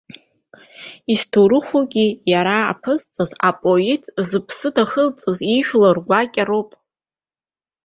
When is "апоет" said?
3.49-4.03